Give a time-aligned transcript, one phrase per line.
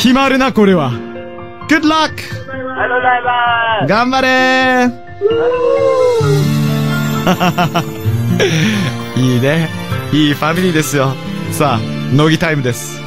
[0.00, 0.92] 決まるな、これは。
[1.68, 1.88] Good luck!
[1.90, 3.88] ありがとうございます。
[3.88, 4.98] 頑張れー
[9.20, 9.68] いいね。
[10.12, 11.12] いいファミリーですよ。
[11.50, 11.80] さあ、
[12.14, 13.02] 乃木タイムです。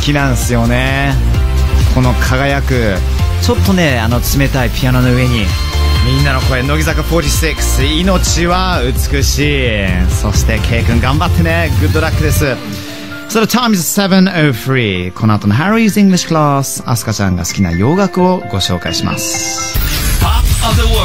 [0.00, 1.12] 好きなんですよね。
[1.94, 2.94] この輝く、
[3.42, 5.44] ちょっとね、あの冷たいピアノの上に、
[6.06, 9.86] みんなの声、乃木坂46、命は美しい。
[10.08, 11.70] そして、ケイ君頑張ってね。
[11.82, 12.46] グッドラックです。
[13.28, 15.12] So the time is 7.03.
[15.12, 19.76] この後の Harry's English Class、アスカちゃんが好きな洋楽をご紹介します。
[20.24, 21.04] Pop of the world.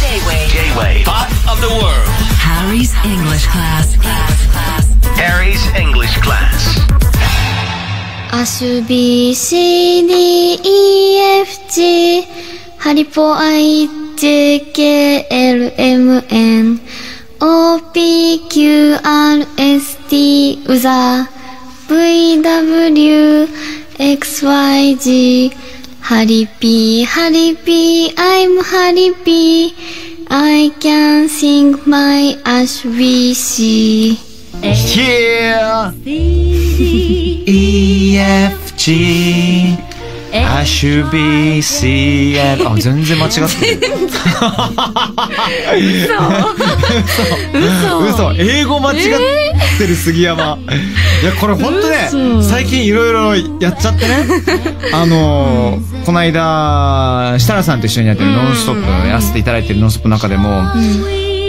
[0.00, 0.48] J-Wave.
[0.50, 1.04] J-Wave.
[1.04, 2.21] Pop of the world.
[2.61, 3.95] Harry's English class.
[5.15, 6.77] Harry's English class.
[8.31, 12.23] アシュビ C D E F G
[12.77, 16.79] ハリポ I J K L M N
[17.39, 21.29] O P Q R S T うざ
[21.87, 23.47] V W
[23.97, 25.51] X Y Z
[26.01, 34.14] ハリピーハリピー I'm ハリピー I can sing my Ash B C.
[34.62, 35.92] Here.
[37.44, 39.76] E F G
[40.32, 43.80] I should be C N あ全然間違ってる。
[47.54, 47.98] 嘘。
[48.08, 48.32] 嘘。
[48.38, 49.00] 英語間違っ
[49.78, 50.58] てる杉山。
[51.22, 54.24] いやこれ本当ね最近いろいろやっちゃってね。
[54.92, 60.64] あのーこの間設楽さんと一緒にやってる「ノンストップ」やらせていただいてる「ノンストップ」の中でも、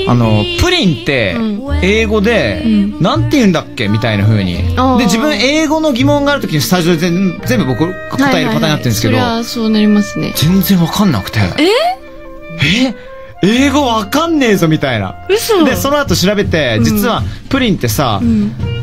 [0.08, 1.36] あのプリンって
[1.82, 2.64] 英語で、
[3.00, 3.88] なんて言うんだっけ？
[3.88, 4.58] みたいな風に。
[4.98, 7.80] で自分英語の疑問がある時にスタジオで全全部僕
[8.12, 10.34] 答えるパターンになってるんですけど、そりゃそうなりますね。
[10.36, 11.40] 全然わかんなくて。
[11.40, 11.66] え？
[12.88, 12.96] え？
[13.46, 15.16] 英語わかんねえぞみたいな。
[15.30, 15.66] 嘘。
[15.66, 18.22] でその後調べて実はプリンってさ、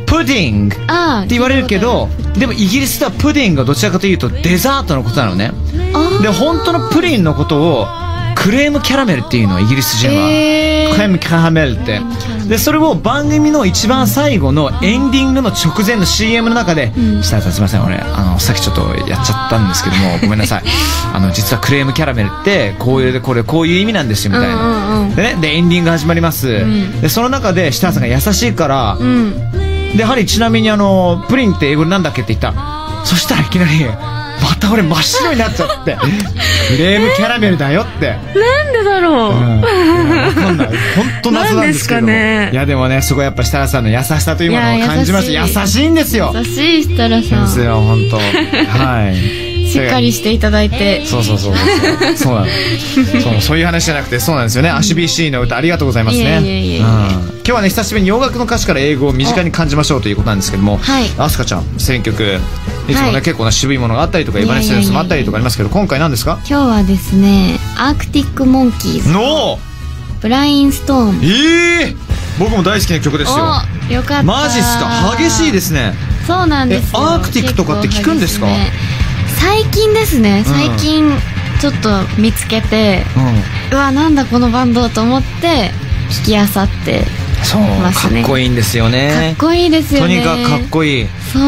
[0.06, 0.86] プディングって。
[1.28, 5.52] 言われるけどでもイギリスではプディングがどちらかというとデザートのことなのね。
[6.20, 7.86] で本当のプリンのことを
[8.42, 10.92] クレームキャラメルっていうのイギリス人は、えー。
[10.92, 12.00] クレームキャラメルって。
[12.48, 16.92] でそれを番組の一番最後のエンディングの直前の CM の中で
[17.22, 20.62] 「設楽さんすいません俺あのさっきちょっとやっちゃったんですけどもごめんなさい。
[21.14, 25.14] あの実はクレームキャラメルってこういうこれこういう意味なんですよ」みたいうんうんなうん。
[25.14, 26.64] でねでエンディング始まります。
[27.02, 29.34] でその中で設楽さんが優しいからうん。
[29.96, 32.54] で、やはりちなみにあの、プリンって英語でなんだっけって言った。
[33.04, 33.86] そしたらいきなり、
[34.42, 35.96] また俺真っ白になっちゃって、
[36.68, 38.10] クレームキャラメルだよって。
[38.10, 39.32] なんでだろう。
[39.32, 39.60] うん。
[39.60, 40.68] いやわかんない。
[40.68, 40.76] 本
[41.22, 45.32] 当謎なんですけどねいやでもね、そこやっぱ設楽さんの優しさというものを感じました。
[45.32, 46.32] 優優しいんですよ。
[46.34, 47.44] 優しい設楽さん。
[47.46, 49.50] ですよ、本当はい。
[49.70, 51.06] しっかりしていただいて。
[51.06, 52.16] そうそうそうそう。
[52.16, 52.46] そうなの。
[53.22, 54.70] そう、そういう話じゃなくて、そうなんですよね。
[54.70, 56.40] アシュビーシーの歌、ありがとうございますね。
[56.80, 62.38] 今日はね、久しぶりに洋楽の歌詞から英語を身近に感じましょうということなんですけども、はいアスカちゃん、選曲、
[62.90, 63.22] いつもね、はい。
[63.22, 66.38] 結構な渋いものがあったりとか、 Evanescence もあったりとかありますけど、今回何ですか？
[66.46, 69.58] 今日はですね、 Arctic Monkeys、の
[70.20, 71.20] Brianstorm。
[71.22, 71.96] ええ
[72.38, 73.36] 僕も大好きな曲ですよ。
[73.90, 74.22] およかった。
[74.22, 75.16] マジっすか？
[75.18, 75.94] 激しいですね。
[76.26, 78.46] そうなんですアークティックとかって聞くんですか？
[79.40, 80.42] 最近ですね。
[80.46, 81.10] 最近
[81.60, 83.76] ちょっと見つけて、うん。
[83.76, 85.70] うわなんだこのバンドと思って
[86.10, 87.04] 聞きあさって
[87.42, 89.36] そう、かっこいいんですよかねっ。
[89.36, 90.22] こいいですよね。
[90.22, 91.06] とにかくかっこいい。
[91.32, 91.42] そう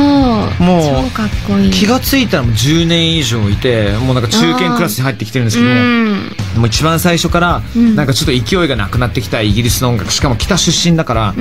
[0.63, 1.71] もう超かっこいい。
[1.71, 6.37] 気がついたらもう10年以上いてもうなんか中堅クラスに入ってきてるんですけどもうん。
[6.57, 7.97] もう一番最初からん。
[7.97, 11.35] なんかちょっと勢いがなくなってきたイギリスの音楽しかも北出身だから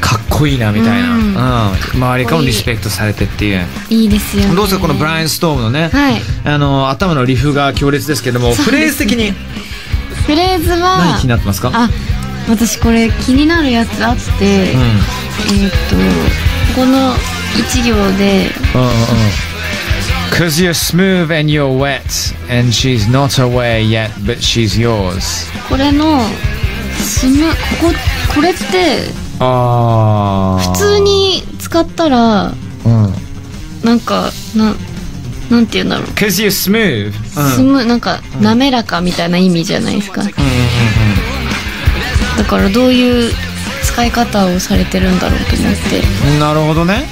[0.00, 1.20] かっこいいなみたいな、うん。
[1.20, 1.36] うん。
[1.94, 3.66] 周りからもリスペクトされてっていう。
[3.90, 4.08] いい。
[4.08, 4.54] ですよね。
[4.54, 6.22] どうですかこのブライアン・ストームのね、はい。
[6.44, 9.32] あの頭のリフが強烈ですけどもフレーズ的に
[10.26, 11.70] フレーズは何気になってますか？
[11.74, 11.90] あ
[12.48, 17.12] 私これ気になるやつあって、えーっとこの
[17.58, 18.88] 一行でうんうん。
[18.88, 18.94] うん
[20.30, 22.04] Cause you're smooth and you're wet
[22.48, 25.50] and she's not aware yet but she's yours.
[25.68, 26.20] これの
[27.00, 27.54] スムこ
[27.88, 29.10] ここれって
[29.40, 32.52] ああ普通に使ったら
[32.84, 33.12] うん。
[33.84, 34.74] なんかな
[35.50, 36.06] なんて言うんだろう。
[36.10, 37.12] Cause you're smooth.
[37.56, 40.22] スムなんか滑らかみたいな意味じゃないですか、
[42.38, 43.32] だからどういう
[43.82, 46.02] 使い方をされてるんだろうと思って
[46.32, 47.06] うんなるほどね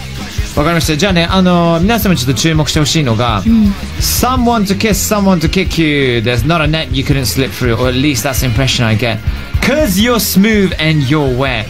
[0.56, 0.96] わかりました。
[0.96, 3.43] じゃあね、あのー皆様ちょっと注目してほしいのが、
[4.00, 7.88] someone to kiss, someone to kick you, there's not a net you couldn't slip through, or
[7.88, 9.19] at least that's the impression I get.
[9.61, 11.67] Cause you're smooth and you're wet.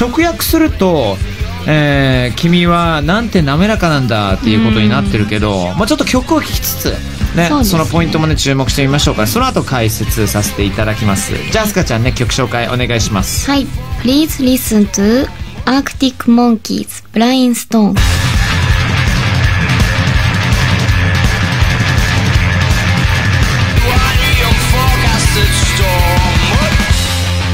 [0.00, 1.18] 直訳すると、
[1.66, 6.94] えー君はなんて滑らかなんだっていうことになってるけど、まあちょっと曲を聴きつつ、
[7.36, 13.66] ねねそのポイントもね注目してみましょうかその後解説させていただきますじゃあアスカちゃんね曲紹介お願いしますはい。
[14.02, 15.28] Please listen to
[15.64, 17.94] Arctic Monkeys Blind Stone.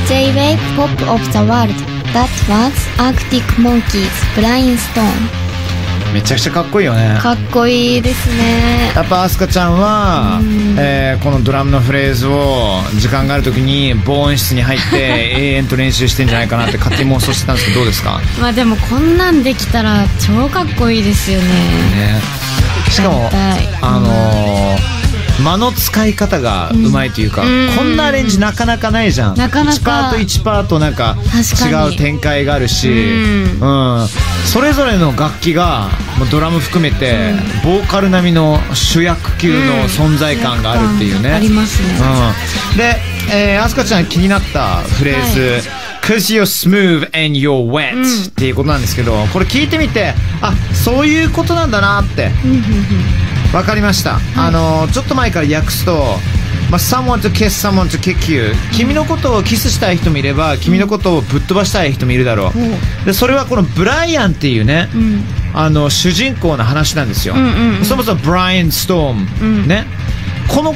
[0.08, 1.76] J-Wave Pop of the World.
[2.14, 5.47] That was Arctic Monkeys Blind Stone.
[6.18, 7.16] めちゃくちゃかっこいいよね。
[7.22, 8.90] かっこいいですね。
[8.92, 10.40] やっぱアスカちゃんは、
[10.76, 14.96] えーこのドラムのフレーズを時間がある時に防音室に入って
[15.38, 21.44] 永遠と練習してんじゃないかなって勝手に妄想してたんですけどどうですか、まあでもこんなんできたら超かっこいいですよね。
[21.46, 22.20] ね、
[22.90, 23.30] しかも
[23.80, 24.98] あのー
[25.42, 27.68] 間の使い方がうまいというか、うん。
[27.76, 29.36] こんなアレンジなかなかないじゃん。
[29.36, 29.78] なかなか。
[29.78, 31.16] 1パート1パートなんか
[31.70, 34.08] 違う展開があるし、ううん。
[34.44, 37.32] それぞれの楽器がもうドラム含めて、
[37.62, 41.88] ボーカル並みの主役級の存在感があるっていうね、ありますね。
[42.72, 42.96] うん、で、
[43.32, 45.68] えー、アスカちゃん気になったフレーズ、
[46.02, 52.30] Cause you're smooth and you're wet、っていうことなんですけどこれ聞いてみてあそういうことなんだなって。
[53.52, 56.16] わかりました、あのちょっと前から訳すと
[56.70, 63.06] まあ、someone to kiss, someone to kick you 君のことをキスしたい人もいれば君のことをぶっ飛ばしたい人もいるだろう。
[63.06, 64.88] でそれはこのブライアンっていうね、
[65.54, 67.34] あの主人公の話なんですよ、
[67.82, 69.86] そもそもブライアン・ストーム、ね。
[70.48, 70.74] この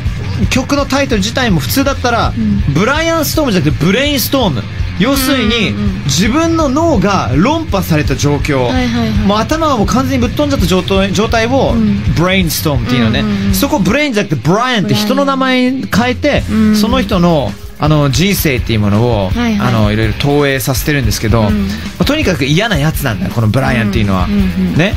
[0.50, 2.32] 曲のタイトル自体も普通だったら、
[2.74, 4.62] ブライアン・ストームじゃなくてブレインストーム。
[4.98, 5.72] 要するに、
[6.04, 9.10] 自分の脳が論破された状況、はいはいはい。
[9.26, 11.74] もう頭がもう完全にぶっ飛んじゃった状態状態を、
[12.16, 13.24] ブレインストームっていうのね、
[13.54, 16.42] そこブレインじゃなくてブライアンって人の名前変えて、
[16.78, 17.50] その人の
[17.82, 19.74] あの人生っていうものを、はいはい。
[19.74, 21.50] あのいろいろ投影させてるんですけど、ま
[21.98, 24.94] あとにかく嫌なやつなんだよこのブライアンっていうのは、ね。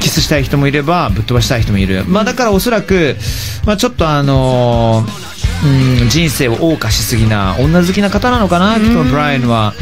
[0.00, 3.16] キスしたい人もいればぶっ飛ばしたい人もいる、まあ、だからおそらく、
[3.64, 5.34] まあ、ちょっとあのー
[6.02, 9.72] うん人生を謳歌しすぎな女好きな方なのかな、きっとブライアンは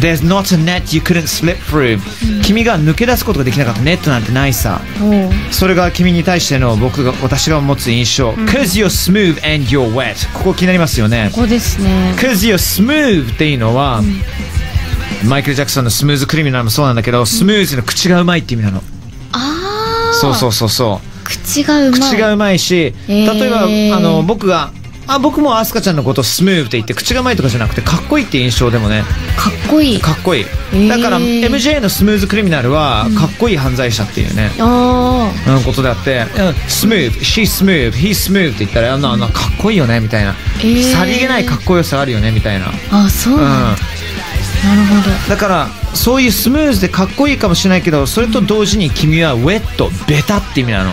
[0.00, 2.00] There's not a net you couldn't slip through、
[2.42, 4.80] 君が抜け出すことができなかったネットなんてないさ。
[5.50, 11.30] それが君に対しての僕が私が持つ印象、Cause you're smooth and you're wet ここ気になりますよね。
[11.32, 12.14] ここですね。
[12.18, 14.02] Cause you're smooth っていうのは、
[15.24, 18.84] マイケル・ジャクソンのスムーズ・クリミナルもそうなんだけど、スムーズの口がうまいっていう意味なの。
[19.32, 20.14] ああ。
[20.14, 21.24] そうそうそうそう。
[21.24, 22.00] 口がうまい。
[22.00, 23.32] 口がうまいし、へー。
[23.32, 24.70] 例えば、あの、僕が、
[25.06, 29.02] あ、僕もアスカちゃんのことをスムーブって言って、口がうまいとかじゃなくて、かっこいいって印象でもね、
[29.36, 30.00] かっこいい。
[30.00, 30.44] かっこいい。
[30.44, 34.50] ーだから、MJ のスムーズ・クリミナルは、かっこいい犯罪者っていうね。
[34.58, 40.34] あうん、ことであって、うんスムーブ、she's smooth, he's smooth って言ったら、あの、あのかっこいいよね、みたいな。
[40.60, 42.66] えーさりげないかっこよさあるよね、みたいな。
[42.90, 43.04] あ。
[43.06, 43.40] あ、そううん。
[43.40, 43.82] なんだ。
[44.64, 45.10] なるほど。
[45.28, 50.92] だからそういうスムーズでかっこいいかもしれないけどそれと同時に君はウェットベタって意味なの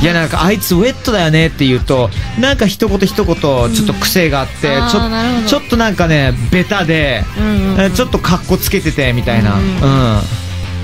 [0.00, 2.08] いやなんかあいつウェットだよねって言うと
[2.40, 7.80] なんか一言一言ちょっと癖があって、あーちょちょっとなんかねベタで、うんうん。
[7.80, 10.20] えちょっとかっこつけててみたいな、うん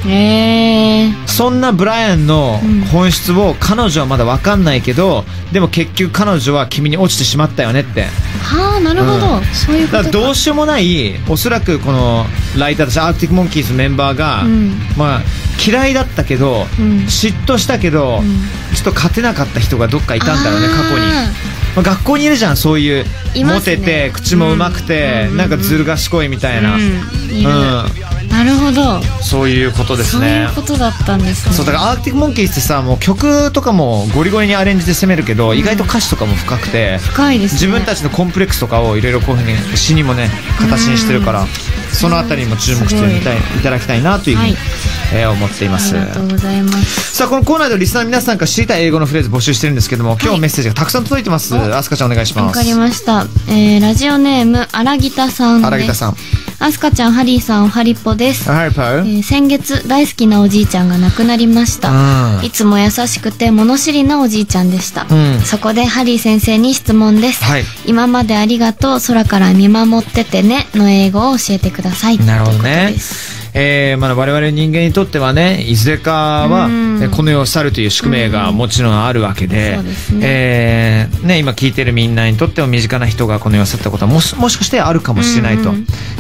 [0.06, 2.60] ええそんなブライアンの
[2.92, 8.02] 本質を彼女はまだ分かんないけどでも結局彼女は君に落ちてしまったよねって。
[8.42, 9.38] はあ、なるほど。
[9.38, 9.44] うん。
[9.46, 10.02] そういうことか。
[10.02, 12.26] だからどうしようもないおそらくこの
[12.58, 14.72] ライターたちアークティック・モンキーズメンバーが、うん。
[14.98, 15.22] まあ、
[15.66, 16.86] 嫌いだったけど、うん。
[17.06, 18.20] 嫉妬したけど、
[18.84, 21.06] と勝てなかった人がどっかいたんだろうね過去に、
[21.74, 23.10] まあ、学校にいるじゃんそういう、ね。
[23.64, 25.36] テて口もうまくて、うん。
[25.36, 26.82] なんかずる賢いみたいな、うん。
[26.82, 28.28] うん。
[28.28, 29.00] なるほど。
[29.22, 31.54] そういうことですそういねうことだったんですね。
[31.54, 37.60] そうだからアークティック・モンキーズってさもう曲とかもゴリゴリにアレンジで攻めるけど、意外と歌詞とかも深くて深いですね。
[37.60, 41.46] 自分たちのコンプレックスとかをいろいろこういうふうに詩にもね形にしてるから
[41.94, 44.58] そのあたりにも注目してみたいいただきたいなというふうに、はい。
[45.14, 47.16] えー思っていまあすりがとうございます。
[47.16, 52.46] さあこのコーナーではリスナーの皆さんから知りたい英語のフレーズ募集してるんですけども今日メッセージがたくさん届いてます、アスカちゃんお願いします。
[52.46, 53.26] わかりました。
[53.48, 55.64] えー、ラジオネーム、荒木田さん。
[55.64, 56.16] 荒木田さん。
[56.60, 58.50] アスカちゃん、ハリーさん、おはりっぽです。
[58.50, 58.98] はいパウ。
[59.00, 62.44] えー先月大好きなおじいちゃんが亡くなりました、うん。
[62.44, 65.40] いつも優しくて物知りなおじいちゃんでした、うん。
[65.40, 67.64] そこでハリー先生に質問です、はい。
[67.86, 71.83] 今までありがとう空から見守っててねの英語を教えてください
[72.24, 72.94] なるほどね。
[73.56, 76.68] えーまあ、我々人間にとってはねいずれかは、
[77.14, 80.26] この世を去るという宿命がもちろんあるわけで,、そうね。
[80.26, 85.74] えーね、今聞いてるみんなにとっても身近な人がこの世を去ったことはもしもしかしてあるかもしれないと、う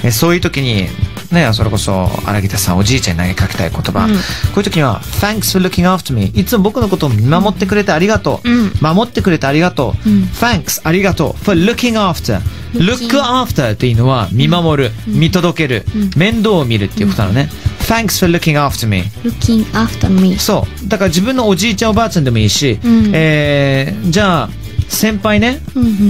[0.04, 0.86] えーそういう時に
[1.32, 4.14] ね、それこそ荒木田さんおじいちゃんに投げかけたい言葉、うん。
[4.14, 4.20] こ
[4.56, 6.26] ういう時には Thanks for looking after me.
[6.26, 8.72] いつも僕のことを見守ってくれてありがとう、うん。
[8.80, 10.22] 守ってくれてありがとう、うん。
[10.24, 11.44] Thanks ありがとう。
[11.44, 12.40] For looking after
[12.78, 15.84] look after っていうのは見守る、見届ける、
[16.16, 17.48] 面倒を見るっていうことなのね、
[17.80, 19.04] Thanks for looking after me.
[19.24, 20.38] Looking after me.
[20.38, 20.88] そう。
[20.88, 23.10] だから自分のおじいちゃんおばあちゃんでもいいし、うん。
[23.14, 24.50] えーじゃあ
[24.88, 25.60] 先輩ね、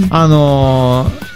[0.09, 1.34] あのー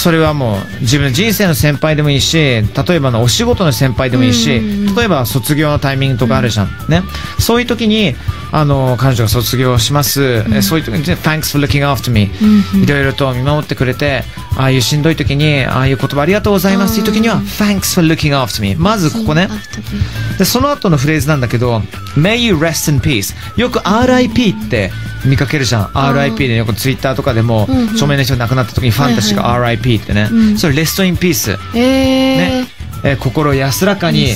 [0.00, 2.62] それはもう自分の人生の先輩でもいいし例
[2.94, 4.94] えばのお仕事の先輩でもいいし、うん。
[4.94, 7.02] 例えば卒業のタイミングとかあるじゃん、ね。
[7.38, 8.14] そういう時に
[8.50, 12.80] あのー彼女が卒業します、えそういう時に Thanks for looking after me、うん。
[12.80, 14.24] うんいろいろと見守ってくれて
[14.56, 16.98] ああいうしんどい時にああいう言葉ありがとうございます。
[16.98, 19.48] っていう時には Thanks for looking after me まずここね。
[20.38, 21.82] でその後のフレーズなんだけど
[22.16, 24.90] May you rest in peace よく RIP って
[25.24, 25.84] 見かけるじゃん。
[25.86, 30.58] RIP でよくツイッターとかでも著名な人が亡くなった時にファンタジーが RIP ってね、うん。
[30.58, 32.68] それ Rest in peace えね、
[33.04, 34.28] えー心安らかに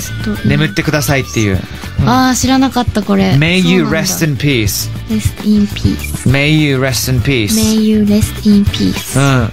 [0.46, 3.32] 眠ってくださいっていう、ー、ああ知らなかったこれ。
[3.32, 8.48] May you rest in peace rest in peace May you rest in peace May you rest
[8.48, 9.44] in peace うん。
[9.44, 9.50] あ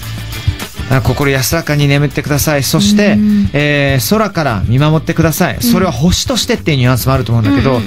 [0.99, 2.63] 心安らかに眠ってください。
[2.63, 5.57] そして、うんえー空から見守ってください。
[5.61, 7.77] それは星としてっていうニュアンスもあると思うんだけど、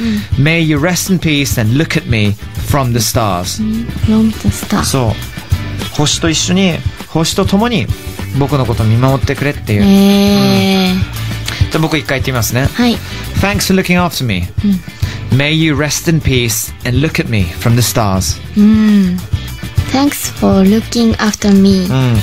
[0.43, 2.35] May you rest in peace and look at me
[2.69, 3.63] from the stars。
[4.07, 5.95] from the start そう。
[5.97, 7.87] 星と一緒に、星と共に
[8.39, 9.83] 僕のことを見守ってくれっていう。
[9.83, 12.69] えー、じゃあ僕一回言ってみますね。
[12.73, 12.97] はい
[13.41, 14.45] Thanks for looking after me.
[15.31, 18.41] May you rest in peace and look at me from the stars.
[18.57, 19.19] うん
[19.93, 22.17] Thanks for looking after me うん。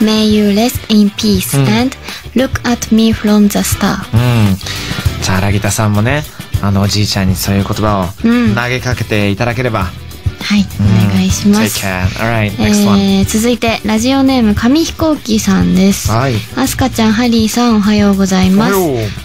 [0.00, 1.94] May you rest in peace and
[2.34, 3.98] look at me from the star.
[4.14, 4.56] うん。
[5.22, 6.22] じゃあ、荒木田さんもね、
[6.62, 8.54] あのおじいちゃんにそういう言葉をうん。
[8.54, 9.90] 投げかけていただければ。
[10.42, 11.84] はいお願いします。
[11.84, 12.46] One.
[12.98, 16.10] えー、続いてラジオネーム紙飛行機さんです。
[16.10, 16.34] はい。
[16.56, 18.74] アスカちゃんハリーさんおはようございます。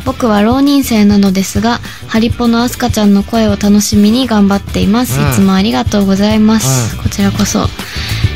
[0.06, 5.30] 僕は浪人生なのですがハリポのアスカちゃんの声を楽しみに頑張っています、うん。
[5.32, 7.68] いつもありがとうございます、こちらこそ、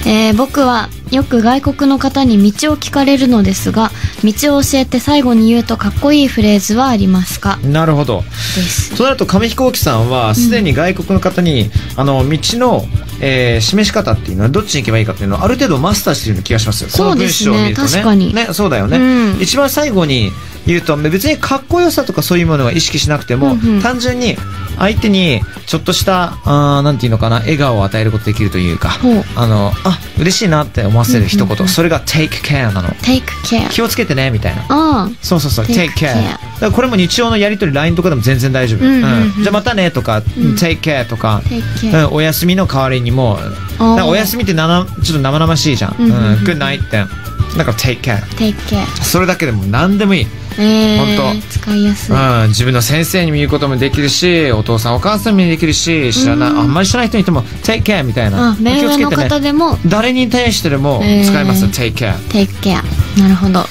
[0.10, 3.89] えー僕はよく外国の方に道を聞かれるのですが
[4.24, 7.58] 道を教えて最後に言うとかっこいいフレーズはありますか？
[7.58, 8.22] なるほど。
[8.22, 12.86] ですとなると、紙飛行機さんは、すでに外国の方に、あの、道の、
[13.22, 16.89] えー示し方っていうのは、どっちに行けばいいかっていうのを、ある程度マスターしてるような気がしますよ。
[16.96, 17.84] この文章を見るとね。
[17.84, 18.98] そうですね確かにね、そうだよね。
[18.98, 19.01] う
[19.38, 20.32] ん一番最後に
[20.66, 24.38] 言うと、別にかっこよさとかそういうものは意識しなくても、うんうん単純に、
[24.80, 28.98] 相手に、ちょっとした、あーなんていうのかな、笑顔を与えることできるというか
[29.36, 32.90] あの、あ、嬉しいなって思わせる一言、それが take care なの。
[32.90, 34.66] Take care 気をつけてね、みたいな。
[34.70, 36.16] あそうそうそう、Take care。
[36.16, 38.86] だからこれも日常のやりとり LINE とかでも全然大丈夫。
[38.86, 39.02] うん
[39.42, 40.22] じゃあまたねとか、
[40.58, 41.42] take care とか、
[41.84, 43.38] うんお休みの代わりにも、
[43.80, 45.96] お休みってななちょっと生々しいじゃん。
[46.00, 46.12] うん
[46.44, 47.29] good night って。
[47.58, 48.22] なんか take care。
[48.38, 50.27] Take care それだけでも何でもいい。
[50.58, 58.50] えー、ほんと使いやすい、うん、自分の先生にも言うこともできるし、お父さんお母さんにもできるし、知らない、あんまり知らない人に言っても take care みたいな。
[58.51, 59.77] あ目上の方でも。
[59.86, 61.22] 誰に対してでもえ。
[61.22, 62.13] ー使います、take care。
[62.29, 62.84] Take care
[63.22, 63.65] なるほど。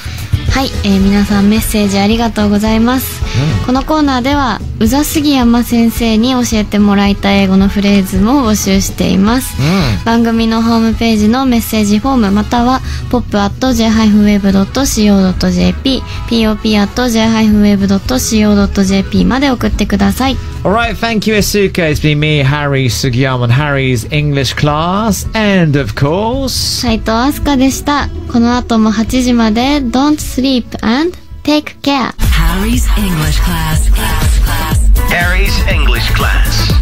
[0.49, 3.21] はい、えー皆さんメッセージありがとうございます、
[3.67, 10.05] このコーナーでは宇佐杉山先生に教えてもらいたい英語のフレーズも募集しています、うん。
[10.05, 16.01] 番組のホームページのメッセージフォームまたは pop.j-wave.co.jp
[17.89, 21.89] pop.j-wave.co.jp まで送ってください Alright, thank you, Asuka.
[21.89, 25.25] It's been me, Harry Sugiyama, Harry's English class.
[25.33, 26.49] And of course,
[26.81, 33.89] 斉藤飛鳥でしたこの後も8時まで Don't sleep and take care Harry's English class.
[33.91, 34.79] class, class.
[35.11, 36.78] Harry's English class.